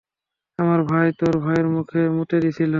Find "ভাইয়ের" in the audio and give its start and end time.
1.37-1.67